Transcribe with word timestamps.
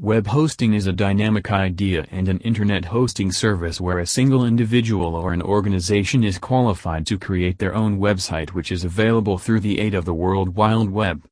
Web 0.00 0.28
hosting 0.28 0.74
is 0.74 0.86
a 0.86 0.92
dynamic 0.92 1.50
idea 1.50 2.06
and 2.12 2.28
an 2.28 2.38
internet 2.38 2.84
hosting 2.84 3.32
service 3.32 3.80
where 3.80 3.98
a 3.98 4.06
single 4.06 4.44
individual 4.44 5.16
or 5.16 5.32
an 5.32 5.42
organization 5.42 6.22
is 6.22 6.38
qualified 6.38 7.04
to 7.04 7.18
create 7.18 7.58
their 7.58 7.74
own 7.74 7.98
website 7.98 8.50
which 8.50 8.70
is 8.70 8.84
available 8.84 9.38
through 9.38 9.58
the 9.58 9.80
aid 9.80 9.94
of 9.94 10.04
the 10.04 10.14
World 10.14 10.54
Wide 10.54 10.90
Web. 10.90 11.24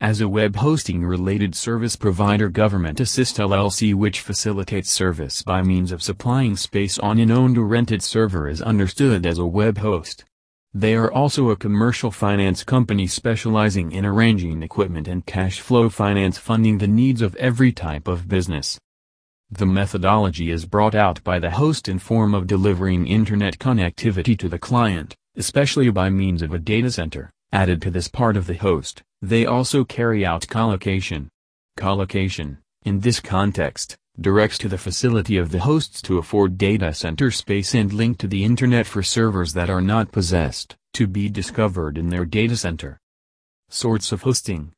As 0.00 0.22
a 0.22 0.28
web 0.28 0.56
hosting 0.56 1.04
related 1.04 1.54
service 1.54 1.96
provider 1.96 2.48
Government 2.48 2.98
Assist 2.98 3.36
LLC 3.36 3.94
which 3.94 4.22
facilitates 4.22 4.90
service 4.90 5.42
by 5.42 5.60
means 5.60 5.92
of 5.92 6.02
supplying 6.02 6.56
space 6.56 6.98
on 6.98 7.18
an 7.18 7.30
owned 7.30 7.58
or 7.58 7.66
rented 7.66 8.02
server 8.02 8.48
is 8.48 8.62
understood 8.62 9.26
as 9.26 9.36
a 9.36 9.44
web 9.44 9.76
host. 9.76 10.24
They 10.76 10.96
are 10.96 11.12
also 11.12 11.50
a 11.50 11.56
commercial 11.56 12.10
finance 12.10 12.64
company 12.64 13.06
specializing 13.06 13.92
in 13.92 14.04
arranging 14.04 14.60
equipment 14.60 15.06
and 15.06 15.24
cash 15.24 15.60
flow 15.60 15.88
finance 15.88 16.36
funding 16.36 16.78
the 16.78 16.88
needs 16.88 17.22
of 17.22 17.36
every 17.36 17.70
type 17.70 18.08
of 18.08 18.26
business. 18.26 18.76
The 19.52 19.66
methodology 19.66 20.50
is 20.50 20.66
brought 20.66 20.96
out 20.96 21.22
by 21.22 21.38
the 21.38 21.52
host 21.52 21.88
in 21.88 22.00
form 22.00 22.34
of 22.34 22.48
delivering 22.48 23.06
internet 23.06 23.60
connectivity 23.60 24.36
to 24.36 24.48
the 24.48 24.58
client, 24.58 25.14
especially 25.36 25.90
by 25.90 26.10
means 26.10 26.42
of 26.42 26.52
a 26.52 26.58
data 26.58 26.90
center, 26.90 27.30
added 27.52 27.80
to 27.82 27.90
this 27.92 28.08
part 28.08 28.36
of 28.36 28.48
the 28.48 28.54
host. 28.54 29.00
They 29.22 29.46
also 29.46 29.84
carry 29.84 30.26
out 30.26 30.48
colocation. 30.48 31.28
Colocation, 31.76 32.58
in 32.84 32.98
this 32.98 33.20
context, 33.20 33.96
directs 34.20 34.58
to 34.58 34.68
the 34.68 34.78
facility 34.78 35.36
of 35.36 35.50
the 35.50 35.60
hosts 35.60 36.00
to 36.02 36.18
afford 36.18 36.56
data 36.56 36.94
center 36.94 37.30
space 37.30 37.74
and 37.74 37.92
link 37.92 38.18
to 38.18 38.28
the 38.28 38.44
internet 38.44 38.86
for 38.86 39.02
servers 39.02 39.52
that 39.52 39.68
are 39.68 39.80
not 39.80 40.12
possessed, 40.12 40.76
to 40.92 41.06
be 41.06 41.28
discovered 41.28 41.98
in 41.98 42.08
their 42.10 42.24
data 42.24 42.56
center. 42.56 42.98
Sorts 43.68 44.12
of 44.12 44.22
hosting 44.22 44.72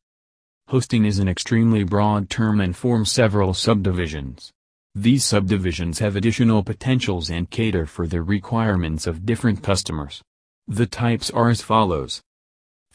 Hosting 0.69 1.05
is 1.05 1.21
an 1.21 1.29
extremely 1.29 1.85
broad 1.85 2.29
term 2.29 2.61
and 2.61 2.77
forms 2.77 3.13
several 3.13 3.55
subdivisions. 3.55 4.51
These 4.97 5.25
subdivisions 5.25 5.99
have 5.99 6.17
additional 6.17 6.65
potentials 6.65 7.31
and 7.31 7.51
cater 7.51 7.87
for 7.87 8.07
the 8.07 8.23
requirements 8.23 9.07
of 9.07 9.27
different 9.27 9.63
customers. 9.63 10.23
The 10.67 10.87
types 10.87 11.31
are 11.31 11.51
as 11.51 11.61
follows. 11.61 12.23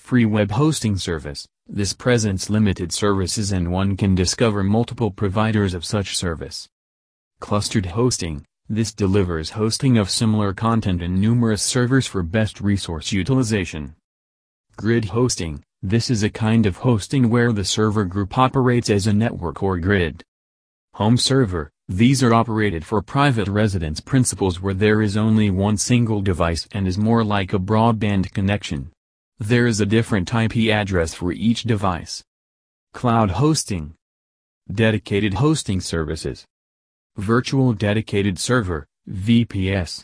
Free 0.01 0.25
web 0.25 0.51
hosting 0.51 0.97
service, 0.97 1.47
this 1.67 1.93
presents 1.93 2.49
limited 2.49 2.91
services 2.91 3.53
and 3.53 3.71
one 3.71 3.95
can 3.95 4.13
discover 4.13 4.61
multiple 4.61 5.09
providers 5.09 5.73
of 5.73 5.85
such 5.85 6.17
service. 6.17 6.67
Clustered 7.39 7.85
hosting, 7.85 8.43
this 8.67 8.93
delivers 8.93 9.51
hosting 9.51 9.97
of 9.97 10.09
similar 10.09 10.53
content 10.53 11.01
in 11.01 11.21
numerous 11.21 11.61
servers 11.61 12.07
for 12.07 12.23
best 12.23 12.59
resource 12.59 13.13
utilization. 13.13 13.95
Grid 14.75 15.05
hosting, 15.05 15.63
this 15.81 16.09
is 16.09 16.23
a 16.23 16.29
kind 16.29 16.65
of 16.65 16.77
hosting 16.77 17.29
where 17.29 17.53
the 17.53 17.63
server 17.63 18.03
group 18.03 18.37
operates 18.37 18.89
as 18.89 19.07
a 19.07 19.13
network 19.13 19.63
or 19.63 19.77
grid. 19.77 20.23
Home 20.95 21.15
server, 21.15 21.71
these 21.87 22.21
are 22.21 22.33
operated 22.33 22.83
for 22.83 23.01
private 23.01 23.47
residence 23.47 24.01
principles 24.01 24.59
where 24.59 24.73
there 24.73 25.01
is 25.01 25.15
only 25.15 25.49
one 25.51 25.77
single 25.77 26.21
device 26.21 26.67
and 26.73 26.85
is 26.85 26.97
more 26.97 27.23
like 27.23 27.53
a 27.53 27.59
broadband 27.59 28.33
connection. 28.33 28.91
There 29.41 29.65
is 29.65 29.81
a 29.81 29.87
different 29.87 30.31
IP 30.31 30.71
address 30.71 31.15
for 31.15 31.31
each 31.31 31.63
device. 31.63 32.23
Cloud 32.93 33.31
hosting. 33.31 33.95
Dedicated 34.71 35.33
hosting 35.33 35.81
services. 35.81 36.45
Virtual 37.17 37.73
Dedicated 37.73 38.37
Server, 38.37 38.85
VPS. 39.09 40.03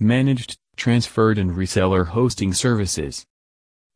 Managed, 0.00 0.56
transferred 0.74 1.38
and 1.38 1.52
reseller 1.52 2.08
hosting 2.08 2.52
services. 2.52 3.24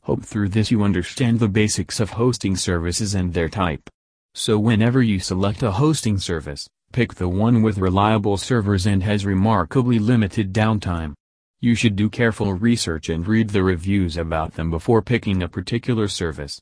Hope 0.02 0.24
through 0.24 0.50
this 0.50 0.70
you 0.70 0.84
understand 0.84 1.40
the 1.40 1.48
basics 1.48 1.98
of 1.98 2.10
hosting 2.10 2.54
services 2.54 3.12
and 3.12 3.34
their 3.34 3.48
type. 3.48 3.90
So 4.36 4.56
whenever 4.56 5.02
you 5.02 5.18
select 5.18 5.64
a 5.64 5.72
hosting 5.72 6.18
service, 6.18 6.68
pick 6.92 7.14
the 7.14 7.28
one 7.28 7.62
with 7.62 7.78
reliable 7.78 8.36
servers 8.36 8.86
and 8.86 9.02
has 9.02 9.26
remarkably 9.26 9.98
limited 9.98 10.52
downtime. 10.52 11.14
You 11.62 11.74
should 11.74 11.94
do 11.94 12.08
careful 12.08 12.54
research 12.54 13.10
and 13.10 13.26
read 13.28 13.50
the 13.50 13.62
reviews 13.62 14.16
about 14.16 14.54
them 14.54 14.70
before 14.70 15.02
picking 15.02 15.42
a 15.42 15.48
particular 15.48 16.08
service. 16.08 16.58